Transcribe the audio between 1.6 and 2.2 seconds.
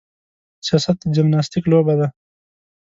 لوبه ده.